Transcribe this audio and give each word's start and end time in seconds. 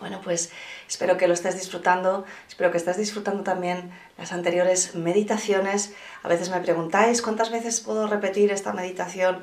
bueno, 0.00 0.20
pues 0.24 0.50
espero 0.88 1.16
que 1.16 1.28
lo 1.28 1.34
estés 1.34 1.54
disfrutando, 1.54 2.24
espero 2.48 2.70
que 2.70 2.78
estés 2.78 2.96
disfrutando 2.96 3.42
también 3.42 3.92
las 4.18 4.32
anteriores 4.32 4.94
meditaciones. 4.94 5.94
A 6.22 6.28
veces 6.28 6.50
me 6.50 6.60
preguntáis 6.60 7.22
cuántas 7.22 7.50
veces 7.50 7.80
puedo 7.80 8.06
repetir 8.06 8.50
esta 8.50 8.72
meditación. 8.72 9.42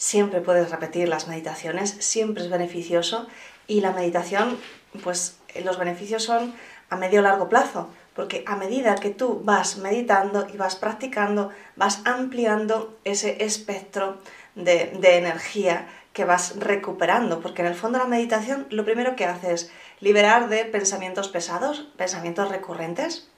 Siempre 0.00 0.40
puedes 0.40 0.70
repetir 0.70 1.10
las 1.10 1.28
meditaciones, 1.28 1.94
siempre 1.98 2.42
es 2.42 2.48
beneficioso. 2.48 3.26
Y 3.66 3.82
la 3.82 3.92
meditación, 3.92 4.58
pues 5.04 5.36
los 5.62 5.78
beneficios 5.78 6.24
son 6.24 6.54
a 6.88 6.96
medio 6.96 7.20
largo 7.20 7.50
plazo 7.50 7.90
porque 8.14 8.44
a 8.46 8.56
medida 8.56 8.96
que 8.96 9.10
tú 9.10 9.40
vas 9.44 9.76
meditando 9.76 10.46
y 10.52 10.56
vas 10.56 10.76
practicando, 10.76 11.50
vas 11.76 12.00
ampliando 12.04 12.98
ese 13.04 13.44
espectro 13.44 14.18
de, 14.54 14.90
energía 15.16 15.86
que 16.12 16.24
vas 16.24 16.58
recuperando, 16.58 17.40
porque 17.40 17.62
en 17.62 17.68
el 17.68 17.74
fondo 17.74 17.98
la 17.98 18.06
meditación 18.06 18.66
lo 18.70 18.84
primero 18.84 19.14
que 19.14 19.26
hace 19.26 19.52
es 19.52 19.70
liberar 20.00 20.48
de 20.48 20.64
pensamientos 20.64 21.28
pesados, 21.28 21.88
pensamientos 21.96 22.48
recurrentes, 22.48 23.28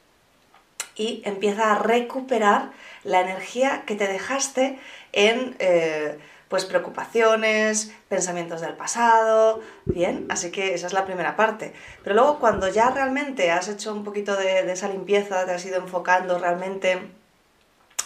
y 0.95 1.23
empieza 1.25 1.73
a 1.73 1.79
recuperar 1.79 2.71
la 3.05 3.21
energía 3.21 3.83
que 3.87 3.95
te 3.95 4.07
dejaste 4.07 4.79
en... 5.13 5.57
Eh, 5.59 6.19
pues 6.53 6.67
preocupaciones, 6.67 7.95
pensamientos 8.11 8.61
del 8.61 8.75
pasado, 8.75 9.63
bien, 9.87 10.27
así 10.29 10.51
que 10.51 10.75
esa 10.75 10.87
es 10.87 10.93
la 10.93 11.07
primera 11.07 11.35
parte. 11.35 11.73
Pero 12.05 12.15
luego 12.15 12.41
cuando 12.41 12.69
ya 12.69 12.91
realmente 12.91 13.51
has 13.51 13.69
hecho 13.69 13.91
un 13.91 14.05
poquito 14.05 14.37
de, 14.37 14.71
esa 14.71 14.89
limpieza, 14.89 15.47
te 15.47 15.53
has 15.53 15.65
ido 15.65 15.79
enfocando 15.79 16.39
realmente 16.39 17.09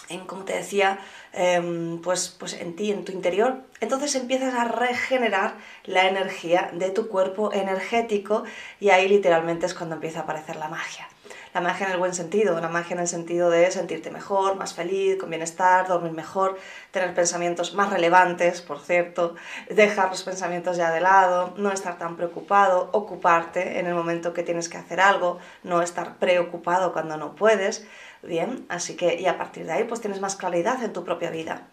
en, 0.09 0.25
como 0.25 0.43
te 0.43 0.53
decía, 0.53 0.99
em, 1.33 2.01
pues, 2.01 2.29
pues 2.39 2.53
en 2.53 2.75
ti, 2.75 2.91
en 2.91 3.05
tu 3.05 3.11
interior, 3.11 3.57
entonces 3.79 4.15
empiezas 4.15 4.53
a 4.53 4.65
regenerar 4.65 5.55
la 5.85 6.07
energía 6.07 6.69
de 6.73 6.89
tu 6.89 7.07
cuerpo 7.07 7.53
energético 7.53 8.43
y 8.79 8.89
ahí 8.89 9.07
literalmente 9.07 9.65
es 9.65 9.73
cuando 9.73 9.95
empieza 9.95 10.19
a 10.19 10.23
aparecer 10.23 10.55
la 10.55 10.67
magia. 10.67 11.07
La 11.53 11.61
magia 11.61 11.87
en 11.87 11.93
el 11.93 11.97
buen 11.97 12.13
sentido, 12.13 12.59
la 12.59 12.67
magia 12.67 12.93
en 12.93 12.99
el 12.99 13.07
sentido 13.07 13.49
de 13.49 13.71
sentirte 13.71 14.11
mejor, 14.11 14.57
más 14.57 14.73
feliz, 14.73 15.17
con 15.17 15.29
bienestar, 15.29 15.87
dormir 15.87 16.11
mejor, 16.11 16.57
tener 16.91 17.15
pensamientos 17.15 17.73
más 17.73 17.89
relevantes, 17.89 18.61
por 18.61 18.79
cierto, 18.79 19.35
dejar 19.69 20.09
los 20.09 20.23
pensamientos 20.23 20.77
ya 20.77 20.91
de 20.91 21.01
lado, 21.01 21.53
no 21.57 21.71
estar 21.71 21.97
tan 21.97 22.15
preocupado, 22.15 22.89
ocuparte 22.91 23.79
en 23.79 23.87
el 23.87 23.95
momento 23.95 24.33
que 24.33 24.43
tienes 24.43 24.69
que 24.69 24.77
hacer 24.77 24.99
algo, 24.99 25.39
no 25.63 25.81
estar 25.81 26.17
preocupado 26.17 26.93
cuando 26.93 27.17
no 27.17 27.33
puedes, 27.33 27.87
bien, 28.27 28.65
así 28.69 28.95
que 28.95 29.19
y 29.19 29.25
a 29.25 29.37
partir 29.37 29.65
de 29.65 29.71
ahí 29.71 29.83
pues 29.85 30.01
tienes 30.01 30.21
más 30.21 30.35
claridad 30.35 30.83
en 30.83 30.93
tu 30.93 31.03
propia 31.03 31.31
vida. 31.31 31.67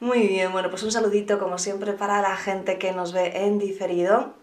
Muy 0.00 0.28
bien, 0.28 0.52
bueno, 0.52 0.70
pues 0.70 0.82
un 0.82 0.92
saludito 0.92 1.38
como 1.38 1.58
siempre 1.58 1.92
para 1.92 2.20
la 2.20 2.36
gente 2.36 2.78
que 2.78 2.92
nos 2.92 3.12
ve 3.12 3.44
en 3.44 3.58
diferido. 3.58 4.34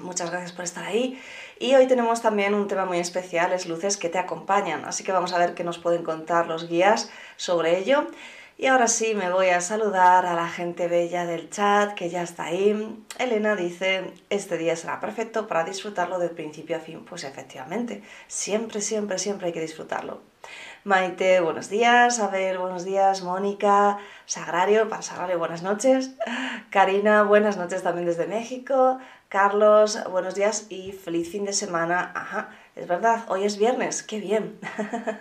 Muchas 0.00 0.30
gracias 0.30 0.52
por 0.52 0.64
estar 0.64 0.84
ahí. 0.84 1.20
Y 1.60 1.74
hoy 1.76 1.86
tenemos 1.86 2.20
también 2.20 2.54
un 2.54 2.66
tema 2.66 2.84
muy 2.84 2.98
especial, 2.98 3.52
es 3.52 3.66
luces 3.66 3.96
que 3.96 4.08
te 4.08 4.18
acompañan. 4.18 4.84
Así 4.84 5.04
que 5.04 5.12
vamos 5.12 5.32
a 5.32 5.38
ver 5.38 5.54
qué 5.54 5.62
nos 5.62 5.78
pueden 5.78 6.02
contar 6.02 6.48
los 6.48 6.68
guías 6.68 7.10
sobre 7.36 7.78
ello. 7.78 8.08
Y 8.56 8.66
ahora 8.66 8.86
sí 8.86 9.14
me 9.14 9.30
voy 9.30 9.48
a 9.48 9.60
saludar 9.60 10.26
a 10.26 10.34
la 10.34 10.48
gente 10.48 10.86
bella 10.86 11.26
del 11.26 11.50
chat 11.50 11.94
que 11.94 12.08
ya 12.08 12.22
está 12.22 12.44
ahí. 12.44 13.04
Elena 13.18 13.56
dice, 13.56 14.12
este 14.30 14.58
día 14.58 14.76
será 14.76 15.00
perfecto 15.00 15.48
para 15.48 15.64
disfrutarlo 15.64 16.20
de 16.20 16.28
principio 16.28 16.76
a 16.76 16.80
fin. 16.80 17.04
Pues 17.04 17.24
efectivamente, 17.24 18.02
siempre, 18.28 18.80
siempre, 18.80 19.18
siempre 19.18 19.48
hay 19.48 19.52
que 19.52 19.60
disfrutarlo. 19.60 20.20
Maite, 20.84 21.40
buenos 21.40 21.68
días. 21.68 22.20
Abel, 22.20 22.58
buenos 22.58 22.84
días. 22.84 23.22
Mónica, 23.22 23.98
Sagrario, 24.26 24.88
para 24.88 25.02
Sagrario, 25.02 25.38
buenas 25.38 25.62
noches. 25.62 26.12
Karina, 26.70 27.24
buenas 27.24 27.56
noches 27.56 27.82
también 27.82 28.06
desde 28.06 28.26
México. 28.26 28.98
Carlos, 29.28 29.98
buenos 30.10 30.36
días 30.36 30.66
y 30.68 30.92
feliz 30.92 31.28
fin 31.28 31.44
de 31.44 31.52
semana. 31.52 32.12
Ajá, 32.14 32.50
es 32.76 32.88
verdad, 32.88 33.24
hoy 33.28 33.44
es 33.44 33.56
viernes, 33.56 34.02
qué 34.02 34.18
bien. 34.18 34.58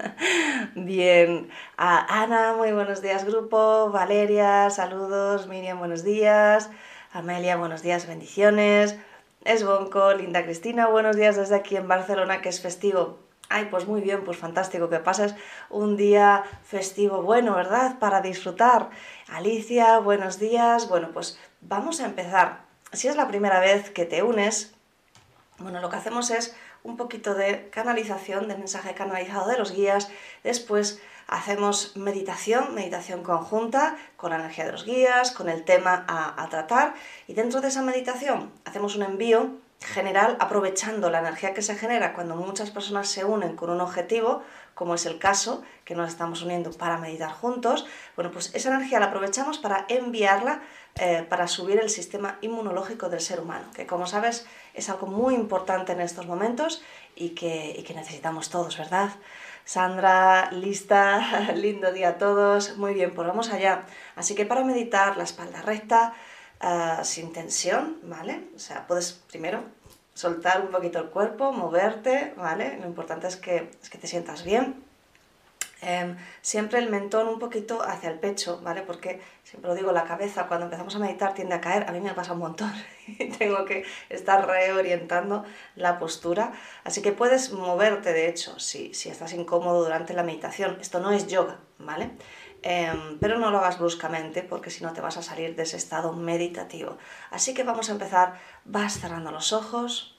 bien. 0.75 1.49
Ana, 1.77 2.55
muy 2.57 2.71
buenos 2.71 3.01
días, 3.01 3.25
grupo. 3.25 3.91
Valeria, 3.91 4.69
saludos. 4.71 5.47
Miriam, 5.47 5.77
buenos 5.77 6.03
días. 6.03 6.71
Amelia, 7.11 7.55
buenos 7.57 7.83
días, 7.83 8.07
bendiciones. 8.07 8.97
Esbonco, 9.45 10.13
Linda 10.13 10.43
Cristina, 10.43 10.87
buenos 10.87 11.15
días 11.15 11.35
desde 11.35 11.55
aquí 11.55 11.75
en 11.75 11.87
Barcelona, 11.87 12.41
que 12.41 12.49
es 12.49 12.59
festivo. 12.59 13.19
Ay, 13.49 13.67
pues 13.69 13.85
muy 13.87 14.01
bien, 14.01 14.23
pues 14.23 14.37
fantástico, 14.37 14.89
que 14.89 14.97
pases 14.99 15.35
un 15.69 15.95
día 15.95 16.43
festivo 16.63 17.21
bueno, 17.21 17.53
¿verdad? 17.53 17.99
Para 17.99 18.21
disfrutar. 18.21 18.89
Alicia, 19.27 19.99
buenos 19.99 20.39
días. 20.39 20.89
Bueno, 20.89 21.09
pues 21.13 21.37
vamos 21.61 21.99
a 21.99 22.05
empezar 22.05 22.61
si 22.93 23.07
es 23.07 23.15
la 23.15 23.27
primera 23.27 23.59
vez 23.59 23.91
que 23.91 24.05
te 24.05 24.23
unes, 24.23 24.73
bueno, 25.63 25.81
lo 25.81 25.89
que 25.89 25.95
hacemos 25.95 26.29
es 26.29 26.55
un 26.83 26.97
poquito 26.97 27.33
de 27.33 27.69
canalización, 27.69 28.47
de 28.47 28.55
mensaje 28.55 28.93
canalizado 28.93 29.49
de 29.49 29.57
los 29.57 29.71
guías, 29.73 30.09
después 30.43 31.01
hacemos 31.27 31.95
meditación, 31.95 32.75
meditación 32.75 33.23
conjunta 33.23 33.95
con 34.17 34.31
la 34.31 34.35
energía 34.37 34.65
de 34.65 34.73
los 34.73 34.85
guías, 34.85 35.31
con 35.31 35.49
el 35.49 35.63
tema 35.63 36.05
a, 36.07 36.41
a 36.41 36.49
tratar. 36.49 36.93
Y 37.27 37.33
dentro 37.33 37.61
de 37.61 37.69
esa 37.69 37.81
meditación 37.81 38.51
hacemos 38.65 38.95
un 38.95 39.03
envío 39.03 39.63
general 39.83 40.37
aprovechando 40.39 41.09
la 41.09 41.19
energía 41.19 41.53
que 41.53 41.61
se 41.61 41.75
genera 41.75 42.13
cuando 42.13 42.35
muchas 42.35 42.71
personas 42.71 43.09
se 43.09 43.25
unen 43.25 43.55
con 43.55 43.69
un 43.69 43.81
objetivo, 43.81 44.41
como 44.73 44.95
es 44.95 45.05
el 45.05 45.19
caso, 45.19 45.63
que 45.85 45.95
nos 45.95 46.09
estamos 46.09 46.41
uniendo 46.41 46.71
para 46.71 46.97
meditar 46.97 47.31
juntos, 47.31 47.85
bueno, 48.15 48.31
pues 48.31 48.53
esa 48.55 48.69
energía 48.69 48.99
la 48.99 49.07
aprovechamos 49.07 49.57
para 49.59 49.85
enviarla 49.89 50.61
eh, 50.95 51.25
para 51.27 51.47
subir 51.47 51.79
el 51.79 51.89
sistema 51.89 52.37
inmunológico 52.41 53.09
del 53.09 53.19
ser 53.19 53.39
humano, 53.39 53.65
que 53.73 53.87
como 53.87 54.05
sabes 54.05 54.45
es 54.75 54.89
algo 54.89 55.07
muy 55.07 55.33
importante 55.33 55.91
en 55.91 56.01
estos 56.01 56.27
momentos 56.27 56.83
y 57.15 57.29
que, 57.29 57.83
necesitamos 57.95 58.49
todos, 58.49 58.77
¿verdad? 58.77 59.09
Sandra, 59.65 60.51
lista, 60.51 61.51
lindo 61.55 61.91
día 61.91 62.09
a 62.09 62.17
todos, 62.19 62.77
muy 62.77 62.93
bien, 62.93 63.13
pues 63.15 63.27
vamos 63.27 63.51
allá. 63.51 63.85
Así 64.15 64.35
que 64.35 64.45
para 64.45 64.63
meditar 64.63 65.17
la 65.17 65.23
espalda 65.23 65.63
recta, 65.63 66.13
uh, 66.61 67.03
sin 67.03 67.33
tensión, 67.33 67.97
¿vale? 68.03 68.49
O 68.55 68.59
sea, 68.59 68.85
puedes 68.85 69.13
primero 69.13 69.63
soltar 70.13 70.61
un 70.61 70.67
poquito 70.69 70.99
el 70.99 71.09
cuerpo, 71.09 71.51
moverte, 71.51 72.33
¿vale? 72.37 72.77
Lo 72.79 72.85
importante 72.85 73.27
es 73.27 73.35
que, 73.35 73.71
es 73.81 73.89
que 73.89 73.97
te 73.97 74.05
sientas 74.05 74.43
bien. 74.43 74.83
Em, 75.85 76.15
siempre 76.41 76.79
el 76.79 76.89
mentón 76.89 77.27
un 77.27 77.39
poquito 77.39 77.83
hacia 77.83 78.09
el 78.09 78.17
pecho, 78.19 78.61
¿vale? 78.63 78.81
Porque 78.83 79.21
siempre 79.43 79.69
lo 79.69 79.75
digo, 79.75 79.91
la 79.91 80.05
cabeza 80.05 80.47
cuando 80.47 80.65
empezamos 80.65 80.95
a 80.95 80.99
meditar 80.99 81.33
tiende 81.33 81.55
a 81.55 81.61
caer, 81.61 81.89
a 81.89 81.91
mí 81.91 81.99
me 81.99 82.13
pasa 82.13 82.33
un 82.33 82.39
montón 82.39 82.71
y 83.07 83.29
tengo 83.29 83.65
que 83.65 83.83
estar 84.09 84.47
reorientando 84.47 85.43
la 85.75 85.99
postura. 85.99 86.53
Así 86.85 87.01
que 87.01 87.11
puedes 87.11 87.51
moverte, 87.51 88.13
de 88.13 88.29
hecho, 88.29 88.59
si, 88.59 88.93
si 88.93 89.09
estás 89.09 89.33
incómodo 89.33 89.83
durante 89.83 90.13
la 90.13 90.23
meditación. 90.23 90.77
Esto 90.79 90.99
no 90.99 91.11
es 91.11 91.27
yoga, 91.27 91.59
¿vale? 91.79 92.11
Em, 92.61 93.19
pero 93.19 93.39
no 93.39 93.51
lo 93.51 93.57
hagas 93.57 93.77
bruscamente 93.77 94.41
porque 94.41 94.69
si 94.69 94.85
no 94.85 94.93
te 94.93 95.01
vas 95.01 95.17
a 95.17 95.21
salir 95.21 95.53
de 95.55 95.63
ese 95.63 95.75
estado 95.75 96.13
meditativo. 96.13 96.97
Así 97.29 97.53
que 97.53 97.63
vamos 97.63 97.89
a 97.89 97.91
empezar, 97.91 98.39
vas 98.63 98.99
cerrando 99.01 99.31
los 99.31 99.51
ojos, 99.51 100.12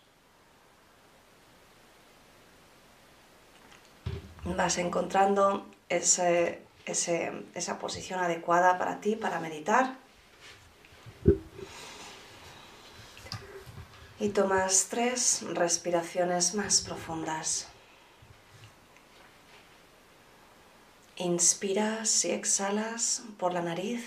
vas 4.45 4.79
encontrando 4.79 5.67
ese, 5.89 6.63
esa 6.87 7.79
posición 7.79 8.21
adecuada 8.21 8.79
para 8.79 9.01
ti, 9.01 9.17
para 9.17 9.41
meditar. 9.41 9.97
Y 14.21 14.29
tomas 14.29 14.87
tres 14.91 15.43
respiraciones 15.55 16.55
más 16.55 16.81
profundas. 16.83 17.69
Inspiras 21.17 22.25
y 22.25 22.33
exhalas 22.33 23.23
por 23.39 23.53
la 23.53 23.63
nariz. 23.63 24.05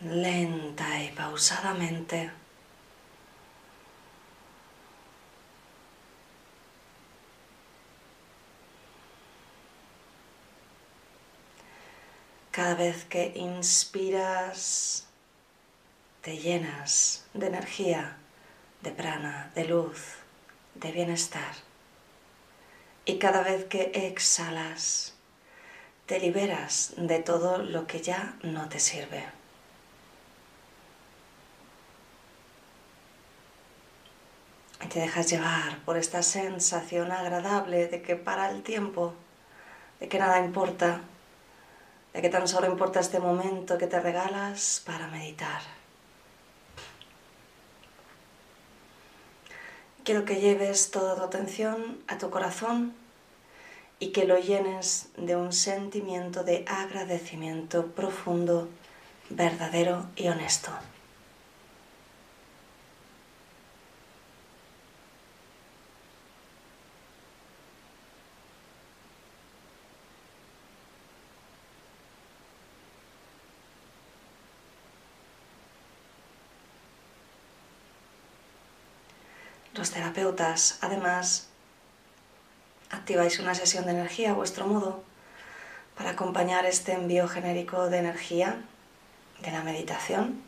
Lenta 0.00 1.02
y 1.02 1.10
pausadamente. 1.12 2.43
Cada 12.54 12.76
vez 12.76 13.04
que 13.06 13.32
inspiras, 13.34 15.08
te 16.22 16.38
llenas 16.38 17.26
de 17.34 17.48
energía 17.48 18.16
de 18.80 18.92
prana, 18.92 19.50
de 19.56 19.64
luz, 19.64 20.18
de 20.76 20.92
bienestar. 20.92 21.52
Y 23.06 23.18
cada 23.18 23.42
vez 23.42 23.64
que 23.64 23.90
exhalas, 23.92 25.14
te 26.06 26.20
liberas 26.20 26.92
de 26.96 27.18
todo 27.18 27.58
lo 27.58 27.88
que 27.88 28.00
ya 28.00 28.36
no 28.44 28.68
te 28.68 28.78
sirve. 28.78 29.24
Y 34.80 34.86
te 34.86 35.00
dejas 35.00 35.28
llevar 35.28 35.80
por 35.80 35.96
esta 35.96 36.22
sensación 36.22 37.10
agradable 37.10 37.88
de 37.88 38.00
que 38.00 38.14
para 38.14 38.48
el 38.52 38.62
tiempo, 38.62 39.12
de 39.98 40.06
que 40.06 40.20
nada 40.20 40.38
importa, 40.38 41.00
de 42.14 42.22
que 42.22 42.30
tan 42.30 42.46
solo 42.46 42.68
importa 42.68 43.00
este 43.00 43.18
momento 43.18 43.76
que 43.76 43.88
te 43.88 44.00
regalas 44.00 44.80
para 44.86 45.08
meditar. 45.08 45.60
Quiero 50.04 50.24
que 50.24 50.40
lleves 50.40 50.90
toda 50.90 51.16
tu 51.16 51.22
atención 51.22 51.98
a 52.06 52.16
tu 52.18 52.30
corazón 52.30 52.94
y 53.98 54.12
que 54.12 54.26
lo 54.26 54.38
llenes 54.38 55.08
de 55.16 55.34
un 55.34 55.52
sentimiento 55.52 56.44
de 56.44 56.64
agradecimiento 56.68 57.86
profundo, 57.86 58.68
verdadero 59.30 60.06
y 60.14 60.28
honesto. 60.28 60.70
Los 79.74 79.90
terapeutas, 79.90 80.78
además, 80.82 81.48
activáis 82.90 83.40
una 83.40 83.56
sesión 83.56 83.86
de 83.86 83.90
energía 83.90 84.30
a 84.30 84.34
vuestro 84.34 84.68
modo 84.68 85.02
para 85.96 86.10
acompañar 86.10 86.64
este 86.64 86.92
envío 86.92 87.26
genérico 87.26 87.90
de 87.90 87.98
energía 87.98 88.62
de 89.42 89.50
la 89.50 89.64
meditación. 89.64 90.40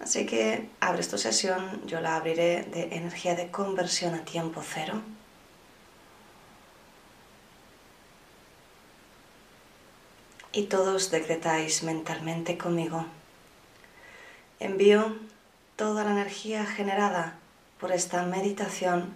Así 0.00 0.24
que 0.24 0.70
abres 0.80 1.10
tu 1.10 1.18
sesión, 1.18 1.86
yo 1.86 2.00
la 2.00 2.16
abriré 2.16 2.62
de 2.62 2.96
energía 2.96 3.34
de 3.34 3.50
conversión 3.50 4.14
a 4.14 4.24
tiempo 4.24 4.62
cero. 4.64 5.02
Y 10.52 10.64
todos 10.64 11.10
decretáis 11.10 11.82
mentalmente 11.82 12.56
conmigo. 12.56 13.04
Envío 14.58 15.16
toda 15.76 16.04
la 16.04 16.12
energía 16.12 16.64
generada 16.64 17.38
por 17.82 17.90
esta 17.90 18.22
meditación 18.22 19.12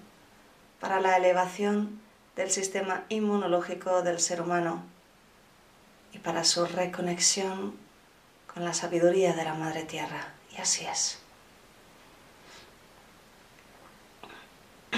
para 0.81 1.01
la 1.01 1.17
elevación 1.17 2.01
del 2.35 2.51
sistema 2.51 3.05
inmunológico 3.09 4.03
del 4.03 4.19
ser 4.19 4.43
humano 4.43 4.83
y 6.13 6.19
para 6.19 6.43
su 6.43 6.67
reconexión 6.67 7.77
con 8.53 8.65
la 8.65 8.75
sabiduría 8.75 9.35
de 9.35 9.45
la 9.45 9.55
Madre 9.55 9.85
Tierra. 9.85 10.35
Y 10.51 10.61
así 10.61 10.85
es. 10.85 11.21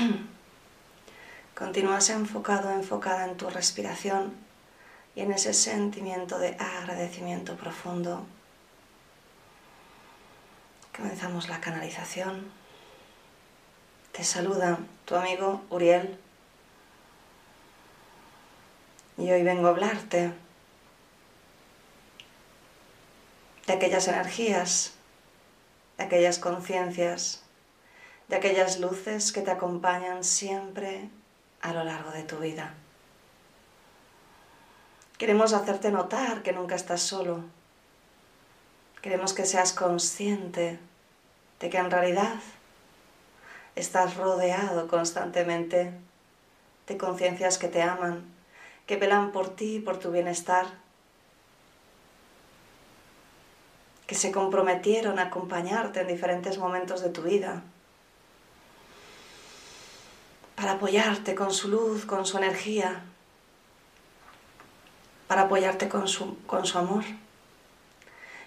Continúas 1.55 2.09
enfocado, 2.09 2.71
enfocada 2.71 3.27
en 3.27 3.37
tu 3.37 3.51
respiración 3.51 4.33
y 5.15 5.21
en 5.21 5.33
ese 5.33 5.53
sentimiento 5.53 6.39
de 6.39 6.57
agradecimiento 6.59 7.55
profundo. 7.57 8.25
Comenzamos 10.97 11.51
la 11.51 11.61
canalización. 11.61 12.57
Te 14.19 14.25
saluda 14.25 14.81
tu 15.05 15.15
amigo 15.15 15.63
Uriel. 15.71 16.19
Y 19.17 19.31
hoy 19.31 19.45
vengo 19.45 19.69
a 19.69 19.71
hablarte 19.71 20.33
de 23.65 23.73
aquellas 23.73 24.09
energías, 24.09 24.95
de 25.99 26.03
aquellas 26.03 26.41
conciencias, 26.41 27.45
de 28.27 28.35
aquellas 28.35 28.81
luces 28.81 29.31
que 29.31 29.43
te 29.43 29.53
acompañan 29.53 30.25
siempre 30.25 31.09
a 31.61 31.73
lo 31.73 31.85
largo 31.85 32.11
de 32.11 32.25
tu 32.25 32.39
vida. 32.39 32.75
Queremos 35.17 35.53
hacerte 35.53 35.93
notar 35.93 36.43
que 36.43 36.53
nunca 36.53 36.75
estás 36.75 37.03
solo. 37.03 37.45
Queremos 39.01 39.33
que 39.33 39.47
seas 39.47 39.73
consciente 39.73 40.81
de 41.61 41.71
que 41.71 41.79
en 41.79 41.93
realidad 41.93 42.35
Estás 43.79 44.17
rodeado 44.17 44.89
constantemente 44.89 45.93
de 46.89 46.99
conciencias 46.99 47.59
que 47.59 47.69
te 47.69 47.81
aman, 47.81 48.25
que 48.89 48.97
velan 48.97 49.31
por 49.31 49.51
ti 49.55 49.77
y 49.77 49.81
por 49.81 50.01
tu 50.01 50.11
bienestar, 50.11 50.67
que 54.09 54.17
se 54.17 54.33
comprometieron 54.33 55.21
a 55.21 55.27
acompañarte 55.27 56.01
en 56.01 56.09
diferentes 56.09 56.59
momentos 56.59 57.03
de 57.03 57.11
tu 57.11 57.23
vida, 57.23 57.63
para 60.57 60.73
apoyarte 60.73 61.37
con 61.37 61.53
su 61.53 61.69
luz, 61.69 62.05
con 62.05 62.27
su 62.27 62.37
energía, 62.37 63.05
para 65.29 65.43
apoyarte 65.43 65.89
con 65.89 66.09
su, 66.09 66.37
con 66.47 66.67
su 66.67 66.79
amor. 66.79 67.05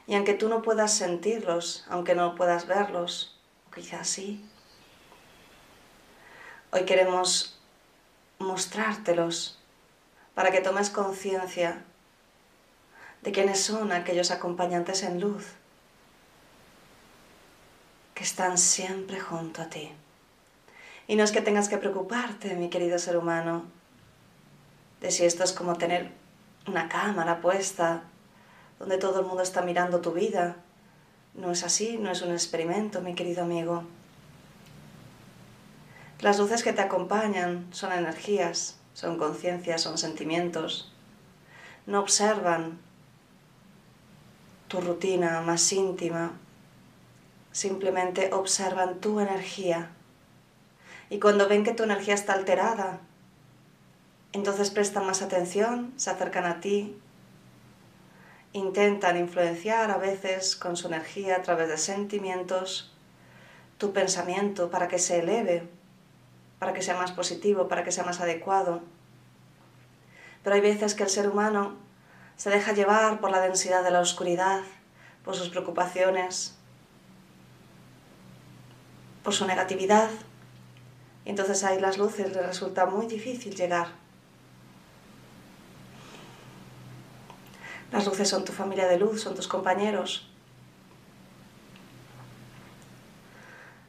Y 0.07 0.15
aunque 0.15 0.33
tú 0.33 0.49
no 0.49 0.61
puedas 0.61 0.93
sentirlos, 0.93 1.85
aunque 1.87 2.15
no 2.15 2.35
puedas 2.35 2.67
verlos, 2.67 3.39
quizás 3.73 4.09
sí, 4.09 4.45
Hoy 6.73 6.85
queremos 6.85 7.59
mostrártelos 8.39 9.59
para 10.33 10.51
que 10.51 10.61
tomes 10.61 10.89
conciencia 10.89 11.83
de 13.23 13.33
quiénes 13.33 13.61
son 13.61 13.91
aquellos 13.91 14.31
acompañantes 14.31 15.03
en 15.03 15.19
luz 15.19 15.47
que 18.13 18.23
están 18.23 18.57
siempre 18.57 19.19
junto 19.19 19.61
a 19.61 19.65
ti. 19.65 19.91
Y 21.07 21.17
no 21.17 21.25
es 21.25 21.33
que 21.33 21.41
tengas 21.41 21.67
que 21.67 21.77
preocuparte, 21.77 22.55
mi 22.55 22.69
querido 22.69 22.99
ser 22.99 23.17
humano, 23.17 23.65
de 25.01 25.11
si 25.11 25.25
esto 25.25 25.43
es 25.43 25.51
como 25.51 25.75
tener 25.75 26.11
una 26.67 26.87
cámara 26.87 27.41
puesta 27.41 28.03
donde 28.79 28.97
todo 28.97 29.19
el 29.19 29.25
mundo 29.25 29.43
está 29.43 29.61
mirando 29.61 29.99
tu 29.99 30.13
vida. 30.13 30.55
No 31.33 31.51
es 31.51 31.65
así, 31.65 31.97
no 31.97 32.11
es 32.11 32.21
un 32.21 32.31
experimento, 32.31 33.01
mi 33.01 33.13
querido 33.13 33.43
amigo. 33.43 33.83
Las 36.21 36.37
luces 36.37 36.61
que 36.61 36.71
te 36.71 36.81
acompañan 36.81 37.65
son 37.71 37.91
energías, 37.91 38.77
son 38.93 39.17
conciencias, 39.17 39.81
son 39.81 39.97
sentimientos. 39.97 40.93
No 41.87 41.99
observan 41.99 42.77
tu 44.67 44.81
rutina 44.81 45.41
más 45.41 45.73
íntima, 45.73 46.33
simplemente 47.51 48.31
observan 48.33 48.99
tu 48.99 49.19
energía. 49.19 49.89
Y 51.09 51.19
cuando 51.19 51.49
ven 51.49 51.63
que 51.63 51.73
tu 51.73 51.83
energía 51.83 52.13
está 52.13 52.33
alterada, 52.33 52.99
entonces 54.31 54.69
prestan 54.69 55.07
más 55.07 55.23
atención, 55.23 55.91
se 55.97 56.11
acercan 56.11 56.45
a 56.45 56.59
ti, 56.59 56.95
intentan 58.53 59.17
influenciar 59.17 59.89
a 59.89 59.97
veces 59.97 60.55
con 60.55 60.77
su 60.77 60.85
energía 60.85 61.37
a 61.37 61.41
través 61.41 61.67
de 61.67 61.79
sentimientos 61.79 62.93
tu 63.79 63.91
pensamiento 63.91 64.69
para 64.69 64.87
que 64.87 64.99
se 64.99 65.19
eleve 65.19 65.80
para 66.61 66.73
que 66.73 66.83
sea 66.83 66.95
más 66.95 67.11
positivo, 67.11 67.67
para 67.67 67.83
que 67.83 67.91
sea 67.91 68.03
más 68.03 68.21
adecuado. 68.21 68.83
Pero 70.43 70.55
hay 70.55 70.61
veces 70.61 70.93
que 70.93 71.01
el 71.01 71.09
ser 71.09 71.27
humano 71.27 71.75
se 72.37 72.51
deja 72.51 72.71
llevar 72.71 73.19
por 73.19 73.31
la 73.31 73.41
densidad 73.41 73.83
de 73.83 73.89
la 73.89 73.99
oscuridad, 73.99 74.61
por 75.25 75.35
sus 75.35 75.49
preocupaciones, 75.49 76.55
por 79.23 79.33
su 79.33 79.47
negatividad. 79.47 80.11
Y 81.25 81.31
entonces 81.31 81.63
ahí 81.63 81.79
las 81.79 81.97
luces 81.97 82.31
le 82.31 82.43
resulta 82.43 82.85
muy 82.85 83.07
difícil 83.07 83.55
llegar. 83.55 83.87
Las 87.91 88.05
luces 88.05 88.29
son 88.29 88.45
tu 88.45 88.53
familia 88.53 88.87
de 88.87 88.99
luz, 88.99 89.19
son 89.19 89.33
tus 89.33 89.47
compañeros. 89.47 90.30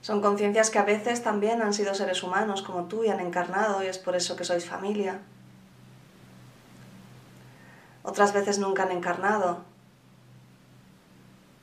Son 0.03 0.21
conciencias 0.21 0.71
que 0.71 0.81
a 0.81 0.85
veces 0.85 1.23
también 1.23 1.63
han 1.63 1.73
sido 1.73 1.95
seres 1.95 2.25
humanos 2.25 2.63
como 2.63 2.87
tú 2.87 3.05
y 3.05 3.09
han 3.09 3.21
encarnado 3.21 3.85
y 3.85 3.87
es 3.87 3.99
por 3.99 4.17
eso 4.17 4.35
que 4.35 4.45
sois 4.45 4.69
familia. 4.69 5.21
Otras 8.03 8.33
veces 8.33 8.59
nunca 8.59 8.83
han 8.83 8.91
encarnado, 8.91 9.63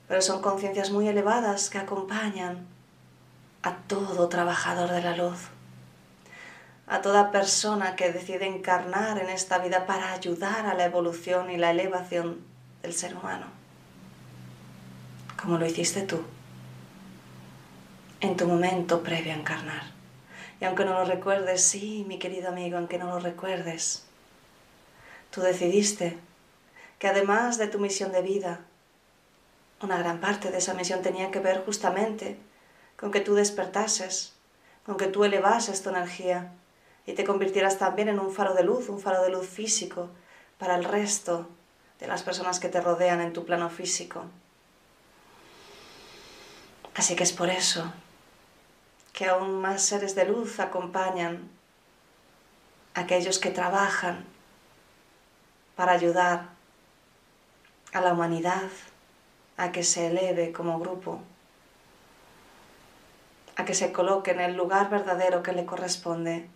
pero 0.07 0.21
son 0.21 0.41
conciencias 0.41 0.89
muy 0.89 1.09
elevadas 1.09 1.69
que 1.69 1.79
acompañan 1.79 2.65
a 3.61 3.75
todo 3.75 4.29
trabajador 4.29 4.89
de 4.89 5.01
la 5.01 5.17
luz, 5.17 5.49
a 6.87 7.01
toda 7.01 7.31
persona 7.31 7.97
que 7.97 8.13
decide 8.13 8.47
encarnar 8.47 9.19
en 9.19 9.27
esta 9.27 9.57
vida 9.57 9.85
para 9.85 10.13
ayudar 10.13 10.65
a 10.65 10.75
la 10.75 10.85
evolución 10.85 11.51
y 11.51 11.57
la 11.57 11.71
elevación 11.71 12.39
del 12.83 12.93
ser 12.93 13.17
humano, 13.17 13.47
como 15.35 15.57
lo 15.57 15.65
hiciste 15.65 16.03
tú 16.03 16.23
en 18.21 18.35
tu 18.35 18.47
momento 18.47 19.01
previo 19.01 19.31
a 19.31 19.35
encarnar. 19.35 19.83
Y 20.59 20.65
aunque 20.65 20.83
no 20.83 20.93
lo 20.93 21.05
recuerdes, 21.05 21.63
sí, 21.63 22.03
mi 22.07 22.19
querido 22.19 22.49
amigo, 22.49 22.77
aunque 22.77 22.97
no 22.97 23.07
lo 23.07 23.19
recuerdes, 23.19 24.03
tú 25.31 25.41
decidiste 25.41 26.17
que 26.97 27.07
además 27.07 27.57
de 27.57 27.67
tu 27.67 27.79
misión 27.79 28.11
de 28.11 28.21
vida, 28.21 28.59
una 29.81 29.97
gran 29.97 30.19
parte 30.19 30.51
de 30.51 30.57
esa 30.57 30.73
misión 30.73 31.01
tenía 31.01 31.31
que 31.31 31.39
ver 31.39 31.63
justamente 31.63 32.37
con 32.97 33.11
que 33.11 33.21
tú 33.21 33.35
despertases, 33.35 34.33
con 34.85 34.97
que 34.97 35.07
tú 35.07 35.23
elevases 35.23 35.81
tu 35.81 35.89
energía 35.89 36.51
y 37.05 37.13
te 37.13 37.23
convirtieras 37.23 37.77
también 37.77 38.09
en 38.09 38.19
un 38.19 38.33
faro 38.33 38.53
de 38.53 38.63
luz, 38.63 38.89
un 38.89 38.99
faro 38.99 39.23
de 39.23 39.29
luz 39.29 39.47
físico 39.47 40.09
para 40.57 40.75
el 40.75 40.83
resto 40.83 41.47
de 42.01 42.07
las 42.07 42.23
personas 42.23 42.59
que 42.59 42.67
te 42.67 42.81
rodean 42.81 43.21
en 43.21 43.31
tu 43.31 43.45
plano 43.45 43.69
físico. 43.69 44.25
Así 46.95 47.15
que 47.15 47.23
es 47.23 47.31
por 47.31 47.49
eso 47.49 47.93
que 49.13 49.27
aún 49.27 49.61
más 49.61 49.81
seres 49.81 50.15
de 50.15 50.25
luz 50.25 50.59
acompañan 50.59 51.49
a 52.93 53.01
aquellos 53.01 53.39
que 53.39 53.51
trabajan 53.51 54.25
para 55.75 55.93
ayudar 55.93 56.49
a 57.93 58.01
la 58.01 58.13
humanidad 58.13 58.69
a 59.57 59.71
que 59.71 59.83
se 59.83 60.07
eleve 60.07 60.51
como 60.51 60.79
grupo, 60.79 61.21
a 63.55 63.65
que 63.65 63.73
se 63.73 63.91
coloque 63.91 64.31
en 64.31 64.39
el 64.39 64.55
lugar 64.55 64.89
verdadero 64.89 65.43
que 65.43 65.51
le 65.51 65.65
corresponde, 65.65 66.47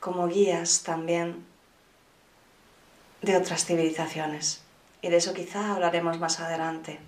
como 0.00 0.26
guías 0.26 0.82
también 0.82 1.44
de 3.22 3.36
otras 3.36 3.64
civilizaciones. 3.64 4.62
Y 5.02 5.08
de 5.08 5.16
eso 5.16 5.34
quizá 5.34 5.72
hablaremos 5.72 6.18
más 6.18 6.40
adelante. 6.40 6.98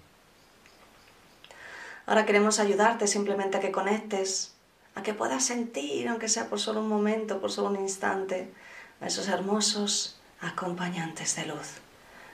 Ahora 2.06 2.26
queremos 2.26 2.58
ayudarte 2.58 3.06
simplemente 3.06 3.58
a 3.58 3.60
que 3.60 3.70
conectes, 3.70 4.54
a 4.94 5.02
que 5.02 5.14
puedas 5.14 5.44
sentir, 5.44 6.08
aunque 6.08 6.28
sea 6.28 6.48
por 6.48 6.58
solo 6.58 6.80
un 6.80 6.88
momento, 6.88 7.40
por 7.40 7.52
solo 7.52 7.68
un 7.68 7.76
instante, 7.76 8.52
a 9.00 9.06
esos 9.06 9.28
hermosos 9.28 10.20
acompañantes 10.40 11.36
de 11.36 11.46
luz 11.46 11.80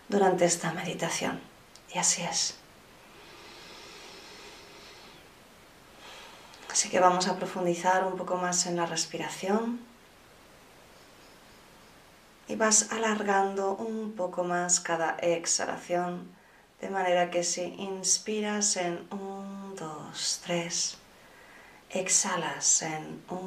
durante 0.09 0.47
esta 0.47 0.73
meditación. 0.73 1.41
Y 1.95 1.99
así 1.99 2.23
es. 2.23 2.57
Así 6.71 6.89
que 6.89 7.01
vamos 7.01 7.29
a 7.29 7.37
profundizar 7.37 8.05
un 8.05 8.17
poco 8.17 8.37
más 8.37 8.67
en 8.67 8.77
la 8.77 8.87
respiración. 8.87 9.81
Y 12.47 12.57
vas 12.57 12.93
alargando 12.93 13.75
un 13.75 14.13
poco 14.13 14.45
más 14.45 14.81
cada 14.81 15.17
exhalación 15.19 16.38
de 16.81 16.91
manera 16.91 17.31
que 17.31 17.43
si 17.43 17.63
inspiras 17.63 18.77
en 18.77 19.07
1, 19.11 19.75
2, 19.77 20.41
3, 20.45 20.99
exhalas 21.91 22.83
en 22.83 23.23
1, 23.29 23.41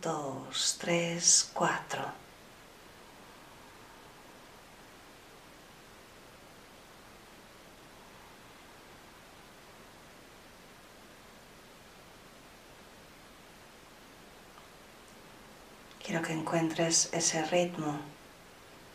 2, 0.00 0.76
3, 0.80 1.50
4. 1.52 2.04
Quiero 16.02 16.22
que 16.22 16.32
encuentres 16.32 17.10
ese 17.12 17.44
ritmo 17.44 18.00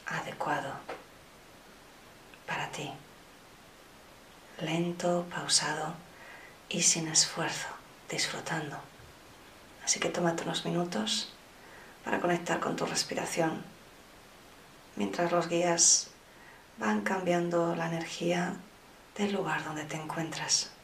adecuado 0.08 0.74
para 2.46 2.70
ti 2.72 2.92
lento, 4.60 5.26
pausado 5.34 5.94
y 6.70 6.82
sin 6.82 7.08
esfuerzo, 7.08 7.68
disfrutando. 8.10 8.78
Así 9.84 10.00
que 10.00 10.10
tómate 10.10 10.44
unos 10.44 10.66
minutos 10.66 11.34
para 12.04 12.20
conectar 12.20 12.60
con 12.60 12.76
tu 12.76 12.86
respiración, 12.86 13.64
mientras 14.96 15.32
los 15.32 15.48
guías 15.48 16.10
van 16.78 17.02
cambiando 17.02 17.76
la 17.76 17.88
energía 17.88 18.56
del 19.18 19.34
lugar 19.34 19.64
donde 19.64 19.86
te 19.86 19.96
encuentras. 19.96 20.75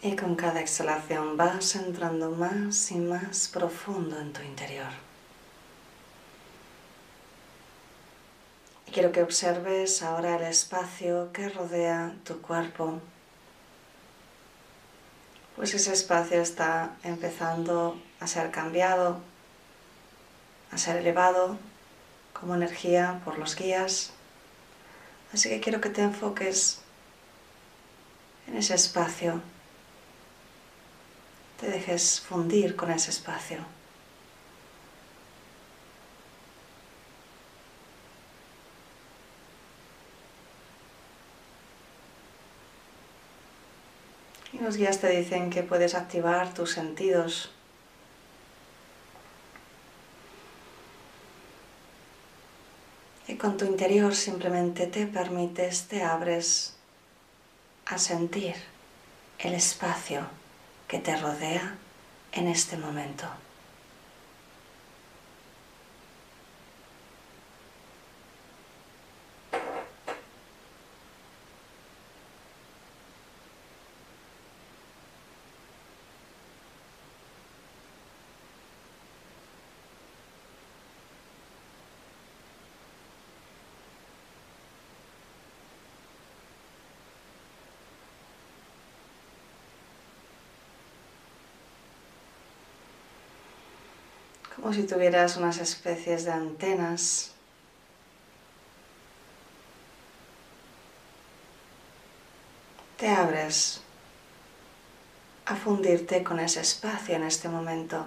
Y 0.00 0.14
con 0.14 0.36
cada 0.36 0.60
exhalación 0.60 1.36
vas 1.36 1.74
entrando 1.74 2.30
más 2.30 2.92
y 2.92 2.98
más 2.98 3.48
profundo 3.48 4.20
en 4.20 4.32
tu 4.32 4.42
interior. 4.42 4.92
Y 8.86 8.92
quiero 8.92 9.10
que 9.10 9.24
observes 9.24 10.02
ahora 10.04 10.36
el 10.36 10.44
espacio 10.44 11.32
que 11.32 11.48
rodea 11.48 12.14
tu 12.24 12.40
cuerpo. 12.40 13.00
Pues 15.56 15.74
ese 15.74 15.92
espacio 15.92 16.40
está 16.40 16.96
empezando 17.02 18.00
a 18.20 18.28
ser 18.28 18.52
cambiado, 18.52 19.20
a 20.70 20.78
ser 20.78 20.98
elevado 20.98 21.58
como 22.32 22.54
energía 22.54 23.20
por 23.24 23.36
los 23.36 23.56
guías. 23.56 24.12
Así 25.34 25.48
que 25.48 25.58
quiero 25.58 25.80
que 25.80 25.90
te 25.90 26.02
enfoques 26.02 26.78
en 28.46 28.56
ese 28.56 28.74
espacio 28.74 29.42
te 31.58 31.68
dejes 31.68 32.20
fundir 32.20 32.76
con 32.76 32.90
ese 32.90 33.10
espacio. 33.10 33.58
Y 44.52 44.58
los 44.58 44.76
guías 44.76 45.00
te 45.00 45.08
dicen 45.08 45.50
que 45.50 45.62
puedes 45.62 45.94
activar 45.94 46.54
tus 46.54 46.72
sentidos. 46.72 47.52
Y 53.26 53.34
con 53.34 53.56
tu 53.56 53.66
interior 53.66 54.14
simplemente 54.14 54.86
te 54.86 55.06
permites, 55.06 55.86
te 55.88 56.02
abres 56.02 56.76
a 57.86 57.98
sentir 57.98 58.54
el 59.38 59.54
espacio 59.54 60.26
que 60.88 60.98
te 60.98 61.16
rodea 61.16 61.76
en 62.32 62.48
este 62.48 62.76
momento. 62.76 63.26
Como 94.60 94.74
si 94.74 94.82
tuvieras 94.82 95.36
unas 95.36 95.58
especies 95.58 96.24
de 96.24 96.32
antenas 96.32 97.32
te 102.96 103.08
abres 103.08 103.80
a 105.46 105.54
fundirte 105.54 106.24
con 106.24 106.40
ese 106.40 106.60
espacio 106.60 107.14
en 107.14 107.22
este 107.22 107.48
momento. 107.48 108.04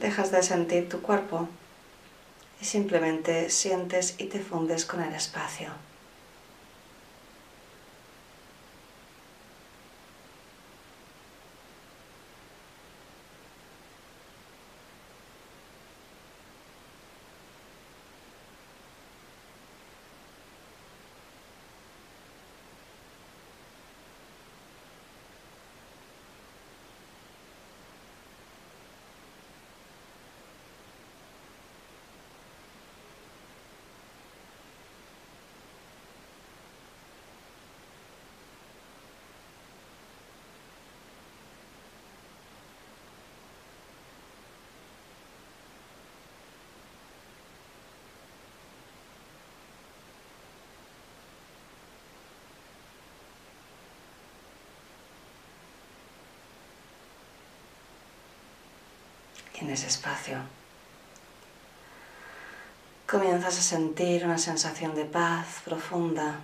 Dejas 0.00 0.32
de 0.32 0.42
sentir 0.42 0.88
tu 0.88 1.02
cuerpo 1.02 1.48
y 2.60 2.64
simplemente 2.64 3.50
sientes 3.50 4.14
y 4.18 4.24
te 4.24 4.40
fundes 4.40 4.86
con 4.86 5.02
el 5.02 5.14
espacio. 5.14 5.89
En 59.60 59.70
ese 59.70 59.86
espacio. 59.86 60.38
Comienzas 63.10 63.58
a 63.58 63.62
sentir 63.62 64.24
una 64.24 64.38
sensación 64.38 64.94
de 64.94 65.04
paz 65.04 65.62
profunda. 65.64 66.38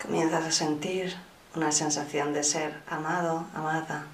Comienzas 0.00 0.46
a 0.46 0.50
sentir 0.50 1.14
una 1.54 1.70
sensación 1.70 2.32
de 2.32 2.42
ser 2.42 2.82
amado, 2.88 3.44
amada, 3.54 4.06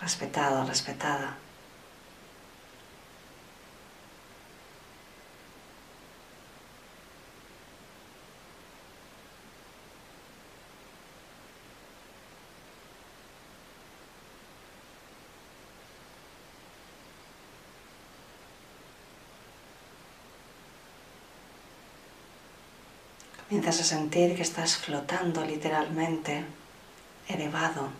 respetado, 0.00 0.64
respetada. 0.64 1.36
Comienzas 23.60 23.92
a 23.92 23.96
sentir 23.96 24.34
que 24.36 24.42
estás 24.42 24.78
flotando 24.78 25.44
literalmente, 25.44 26.46
elevado. 27.28 27.90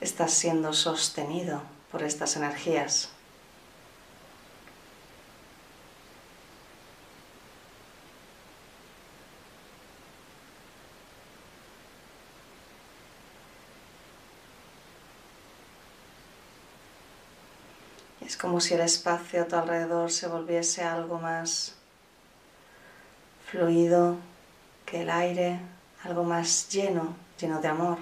Estás 0.00 0.32
siendo 0.32 0.72
sostenido 0.72 1.60
por 1.92 2.02
estas 2.02 2.36
energías. 2.36 3.10
Es 18.22 18.38
como 18.38 18.62
si 18.62 18.72
el 18.72 18.80
espacio 18.80 19.42
a 19.42 19.44
tu 19.44 19.56
alrededor 19.56 20.10
se 20.10 20.28
volviese 20.28 20.82
algo 20.82 21.18
más 21.18 21.76
fluido 23.50 24.16
que 24.86 25.02
el 25.02 25.10
aire, 25.10 25.58
algo 26.04 26.22
más 26.22 26.68
lleno, 26.68 27.16
lleno 27.40 27.60
de 27.60 27.68
amor, 27.68 27.98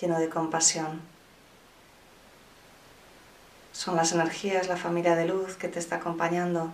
lleno 0.00 0.18
de 0.18 0.30
compasión. 0.30 1.02
Son 3.72 3.94
las 3.96 4.12
energías, 4.12 4.68
la 4.68 4.76
familia 4.76 5.16
de 5.16 5.26
luz 5.26 5.56
que 5.56 5.68
te 5.68 5.78
está 5.78 5.96
acompañando, 5.96 6.72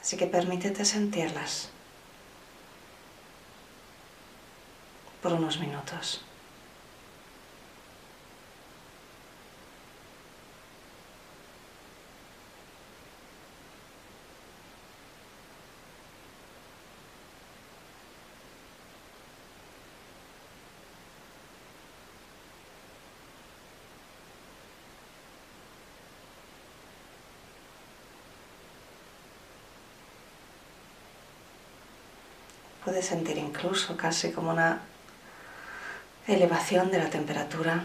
así 0.00 0.16
que 0.16 0.26
permítete 0.26 0.84
sentirlas 0.84 1.70
por 5.22 5.32
unos 5.32 5.58
minutos. 5.58 6.25
Puedes 32.86 33.06
sentir 33.06 33.36
incluso 33.36 33.96
casi 33.96 34.30
como 34.30 34.52
una 34.52 34.78
elevación 36.28 36.92
de 36.92 37.00
la 37.00 37.10
temperatura. 37.10 37.82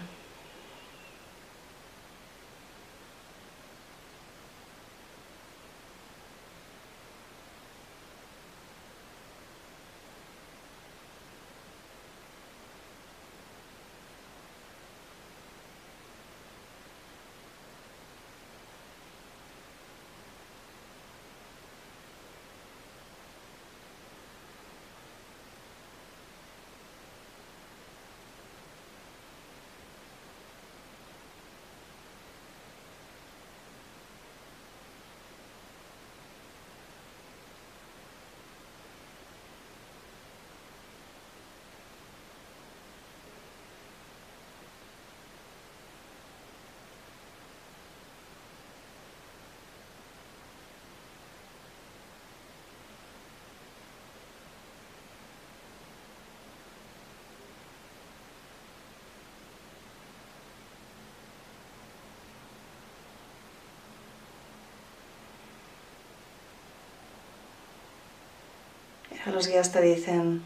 Los 69.30 69.48
guías 69.48 69.72
te 69.72 69.82
dicen, 69.82 70.42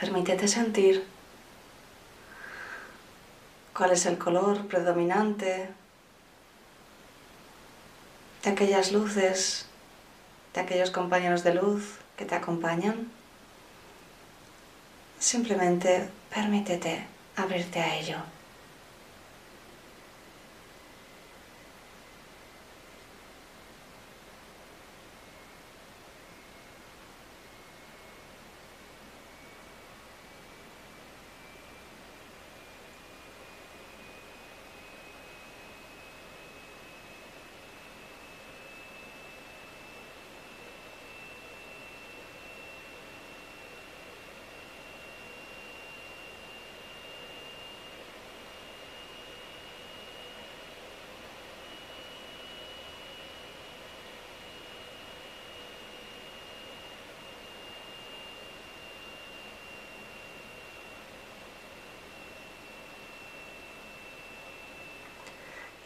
permítete 0.00 0.48
sentir 0.48 1.04
cuál 3.76 3.92
es 3.92 4.06
el 4.06 4.16
color 4.16 4.66
predominante 4.66 5.68
de 8.42 8.50
aquellas 8.50 8.92
luces, 8.92 9.66
de 10.54 10.60
aquellos 10.60 10.90
compañeros 10.90 11.44
de 11.44 11.54
luz 11.54 11.98
que 12.16 12.24
te 12.24 12.34
acompañan. 12.34 13.10
Simplemente 15.18 16.08
permítete 16.34 17.06
abrirte 17.36 17.80
a 17.80 17.96
ello. 17.96 18.16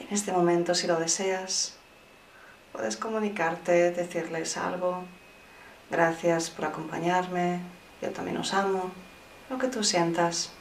En 0.08 0.14
este 0.14 0.30
momento, 0.30 0.74
si 0.74 0.86
lo 0.86 1.00
deseas, 1.00 1.74
puedes 2.72 2.96
comunicarte, 2.96 3.90
decirles 3.90 4.56
algo. 4.56 5.02
Gracias 5.90 6.48
por 6.48 6.66
acompañarme, 6.66 7.60
yo 8.00 8.10
también 8.10 8.36
os 8.36 8.54
amo, 8.54 8.92
lo 9.50 9.58
que 9.58 9.66
tú 9.66 9.82
sientas. 9.82 10.52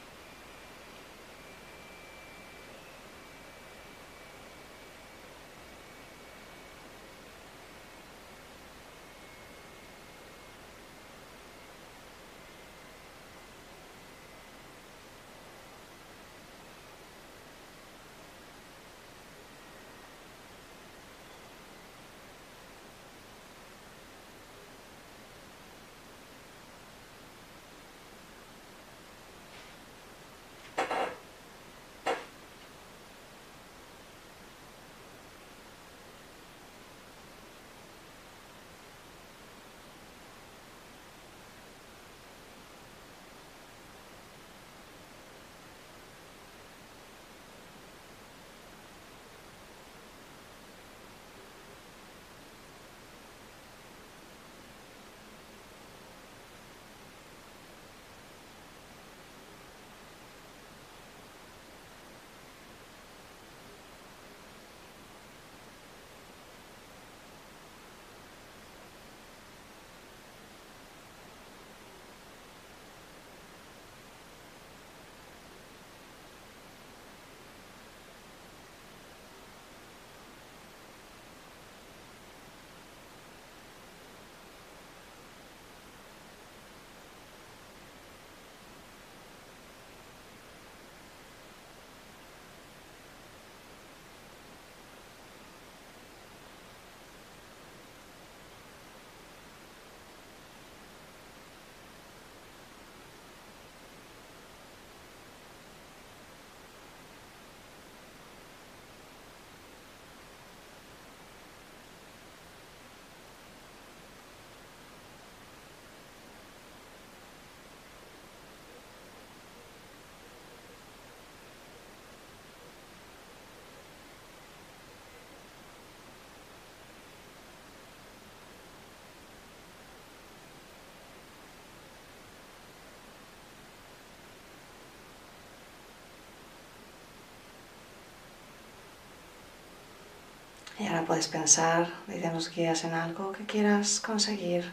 Y 140.77 140.87
ahora 140.87 141.03
puedes 141.03 141.27
pensar, 141.27 141.87
dicen 142.07 142.33
los 142.33 142.53
guías, 142.53 142.83
en 142.83 142.93
algo 142.93 143.31
que 143.31 143.45
quieras 143.45 144.01
conseguir 144.01 144.69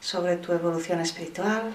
sobre 0.00 0.36
tu 0.36 0.52
evolución 0.52 1.00
espiritual, 1.00 1.74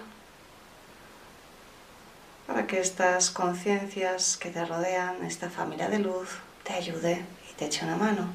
para 2.47 2.65
que 2.65 2.79
estas 2.79 3.29
conciencias 3.29 4.37
que 4.37 4.49
te 4.49 4.65
rodean, 4.65 5.23
esta 5.23 5.49
familia 5.49 5.89
de 5.89 5.99
luz, 5.99 6.29
te 6.63 6.73
ayude 6.73 7.25
y 7.49 7.53
te 7.53 7.65
eche 7.65 7.85
una 7.85 7.95
mano. 7.95 8.27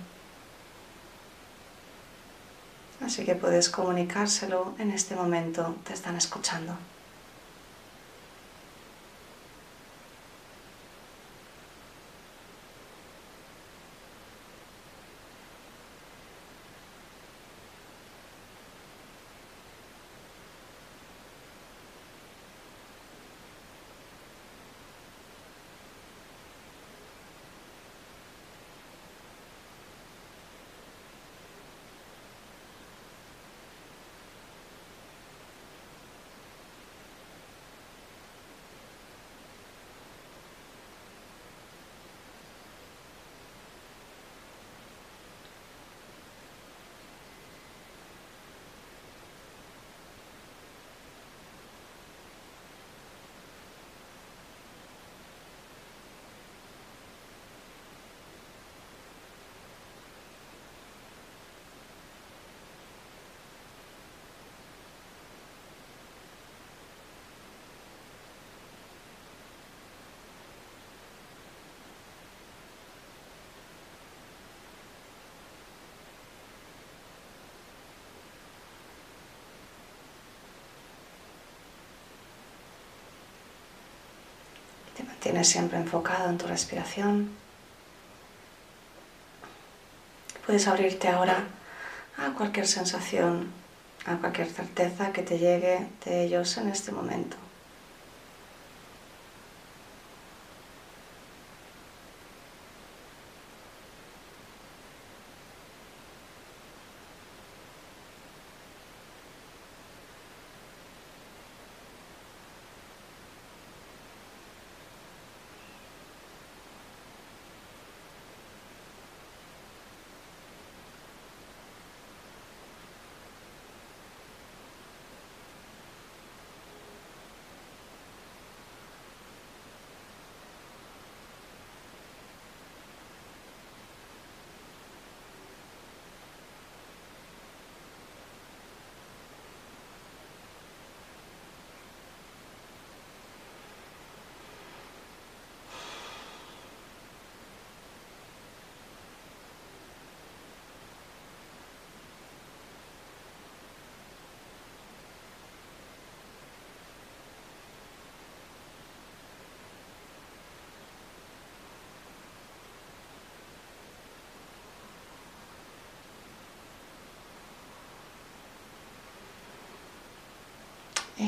Así 3.04 3.24
que 3.24 3.34
puedes 3.34 3.68
comunicárselo 3.68 4.74
en 4.78 4.92
este 4.92 5.16
momento, 5.16 5.74
te 5.84 5.94
están 5.94 6.16
escuchando. 6.16 6.76
Tienes 85.22 85.48
siempre 85.48 85.78
enfocado 85.78 86.28
en 86.28 86.38
tu 86.38 86.46
respiración. 86.46 87.30
Puedes 90.44 90.66
abrirte 90.66 91.08
ahora 91.08 91.44
a 92.18 92.32
cualquier 92.36 92.66
sensación, 92.66 93.52
a 94.04 94.16
cualquier 94.16 94.48
certeza 94.50 95.12
que 95.12 95.22
te 95.22 95.38
llegue 95.38 95.86
de 96.04 96.24
ellos 96.24 96.56
en 96.56 96.68
este 96.68 96.90
momento. 96.90 97.36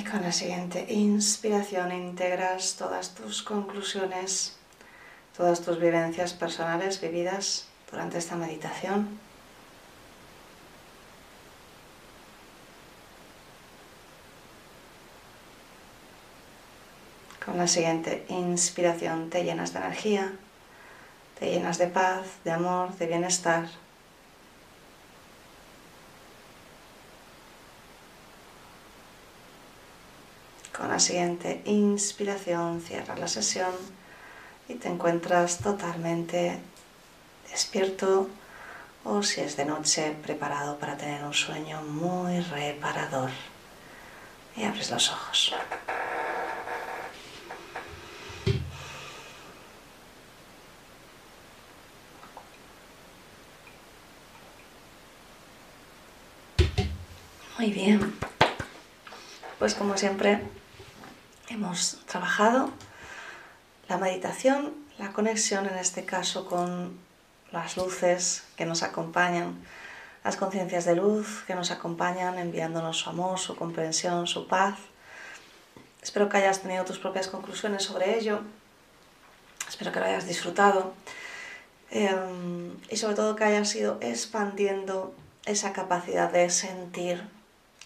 Y 0.05 0.07
con 0.07 0.21
la 0.21 0.33
siguiente 0.33 0.85
inspiración 0.93 1.91
integras 1.91 2.75
todas 2.77 3.15
tus 3.15 3.43
conclusiones, 3.43 4.55
todas 5.35 5.63
tus 5.63 5.81
vivencias 5.81 6.35
personales 6.35 7.01
vividas 7.01 7.69
durante 7.91 8.19
esta 8.19 8.37
meditación. 8.37 9.19
Con 17.43 17.57
la 17.57 17.67
siguiente 17.67 18.27
inspiración 18.29 19.31
te 19.31 19.43
llenas 19.43 19.73
de 19.73 19.79
energía, 19.79 20.33
te 21.39 21.51
llenas 21.51 21.79
de 21.79 21.87
paz, 21.87 22.27
de 22.45 22.51
amor, 22.51 22.95
de 22.99 23.07
bienestar. 23.07 23.84
Con 30.85 30.93
la 30.93 31.01
siguiente 31.01 31.63
inspiración 31.65 32.83
cierras 32.83 33.19
la 33.19 33.27
sesión 33.27 33.73
y 34.69 34.75
te 34.75 34.89
encuentras 34.89 35.61
totalmente 35.61 36.59
despierto 37.51 38.29
o 39.03 39.23
si 39.23 39.41
es 39.41 39.57
de 39.57 39.65
noche 39.65 40.15
preparado 40.23 40.79
para 40.79 40.99
tener 40.99 41.25
un 41.25 41.33
sueño 41.33 41.81
muy 41.81 42.39
reparador. 42.41 43.31
Y 44.59 44.65
abres 44.65 44.91
los 44.91 45.11
ojos. 45.11 45.55
Muy 57.59 57.71
bien. 57.73 58.19
Pues 59.59 59.75
como 59.75 59.97
siempre 59.97 60.43
hemos 61.55 61.99
trabajado 62.07 62.71
la 63.89 63.97
meditación, 63.97 64.75
la 64.99 65.13
conexión 65.13 65.67
en 65.67 65.79
este 65.79 66.05
caso 66.05 66.47
con 66.47 66.99
las 67.53 67.77
luces 67.77 68.43
que 68.57 68.67
nos 68.67 68.83
acompañan, 68.83 69.65
las 70.25 70.37
conciencias 70.37 70.85
de 70.85 70.97
luz 70.97 71.45
que 71.47 71.55
nos 71.55 71.71
acompañan 71.71 72.39
enviándonos 72.39 72.99
su 72.99 73.11
amor, 73.11 73.39
su 73.39 73.55
comprensión, 73.57 74.27
su 74.27 74.49
paz. 74.49 74.77
Espero 76.03 76.29
que 76.29 76.39
hayas 76.39 76.61
tenido 76.61 76.85
tus 76.85 76.99
propias 76.99 77.29
conclusiones 77.29 77.85
sobre 77.85 78.19
ello. 78.19 78.41
Espero 79.69 79.93
que 79.93 80.01
lo 80.01 80.07
hayas 80.07 80.27
disfrutado. 80.27 80.93
Eh, 81.91 82.11
y 82.91 82.97
sobre 82.97 83.15
todo 83.15 83.37
que 83.37 83.45
hayas 83.45 83.75
ido 83.77 83.99
expandiendo 84.01 85.15
esa 85.47 85.73
capacidad 85.73 86.31
de 86.33 86.51
sentir 86.51 87.23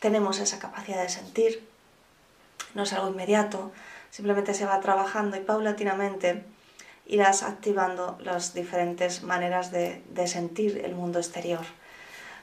tenemos 0.01 0.39
esa 0.39 0.59
capacidad 0.59 1.03
de 1.03 1.09
sentir, 1.09 1.67
no 2.75 2.83
es 2.83 2.93
algo 2.93 3.09
inmediato, 3.09 3.73
simplemente 4.11 4.55
se 4.55 4.67
va 4.67 4.81
trabajando 4.81 5.37
y 5.37 5.41
paulatinamente 5.41 6.45
irás 7.09 7.43
activando 7.43 8.19
las 8.23 8.55
diferentes 8.55 9.23
maneras 9.23 9.73
de, 9.73 10.03
sentir 10.27 10.83
el 10.85 10.95
mundo 10.95 11.19
exterior. 11.19 11.65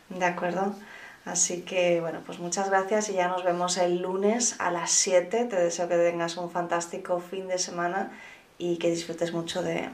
¿De 0.09 0.25
acuerdo? 0.25 0.75
Así 1.23 1.61
que 1.61 2.01
bueno, 2.01 2.21
pues 2.25 2.39
muchas 2.39 2.69
gracias 2.69 3.09
y 3.09 3.13
ya 3.13 3.27
nos 3.27 3.43
vemos 3.43 3.77
el 3.77 4.01
lunes 4.01 4.55
a 4.59 4.71
las 4.71 4.91
7. 4.91 5.45
Te 5.45 5.55
deseo 5.55 5.87
que 5.87 5.97
tengas 5.97 6.37
un 6.37 6.51
fantástico 6.51 7.19
fin 7.19 7.47
de 7.47 7.57
semana 7.57 8.11
y 8.57 8.77
que 8.77 8.89
disfrutes 8.89 9.33
mucho 9.33 9.61
de, 9.63 9.89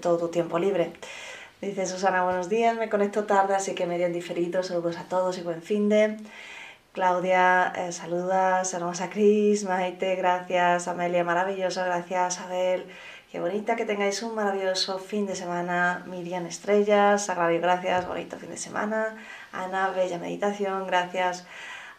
todo 0.00 0.18
tu 0.18 0.28
tiempo 0.28 0.58
libre. 0.58 0.92
Dice 1.60 1.86
Susana, 1.86 2.24
buenos 2.24 2.48
días, 2.48 2.76
me 2.76 2.88
conecto 2.88 3.24
tarde, 3.24 3.54
así 3.54 3.74
que 3.74 3.86
medio 3.86 4.06
en 4.06 4.12
diferido. 4.12 4.62
Saludos 4.62 4.96
a 4.96 5.04
todos 5.04 5.38
y 5.38 5.42
buen 5.42 5.62
fin 5.62 5.88
de. 5.88 6.16
Claudia, 6.92 7.72
eh, 7.76 7.92
saludas, 7.92 8.74
hermosa 8.74 9.10
Cris, 9.10 9.62
Maite, 9.62 10.16
gracias, 10.16 10.88
Amelia, 10.88 11.22
maravilloso, 11.22 11.84
gracias, 11.84 12.40
Abel, 12.40 12.84
qué 13.30 13.38
bonita, 13.38 13.76
que 13.76 13.84
tengáis 13.84 14.24
un 14.24 14.34
maravilloso 14.34 14.98
fin 14.98 15.24
de 15.24 15.36
semana, 15.36 16.02
Miriam 16.06 16.46
Estrellas, 16.46 17.26
Sagrario, 17.26 17.60
gracias, 17.60 18.08
bonito 18.08 18.38
fin 18.38 18.50
de 18.50 18.56
semana, 18.56 19.14
Ana, 19.52 19.90
bella 19.90 20.18
meditación, 20.18 20.88
gracias 20.88 21.46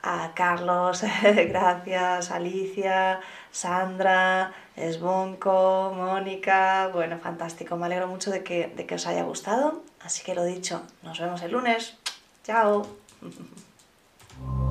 a 0.03 0.33
Carlos, 0.35 1.05
gracias, 1.23 2.29
Alicia, 2.29 3.21
Sandra, 3.49 4.51
Esbonco, 4.75 5.93
Mónica, 5.95 6.89
bueno, 6.91 7.17
fantástico, 7.17 7.77
me 7.77 7.85
alegro 7.85 8.07
mucho 8.07 8.29
de 8.29 8.43
que, 8.43 8.67
de 8.75 8.85
que 8.85 8.95
os 8.95 9.07
haya 9.07 9.23
gustado, 9.23 9.83
así 10.01 10.21
que 10.21 10.35
lo 10.35 10.43
dicho, 10.43 10.81
nos 11.01 11.17
vemos 11.17 11.41
el 11.43 11.53
lunes, 11.53 11.97
chao. 12.43 12.85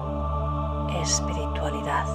espiritualidad. 1.01 2.05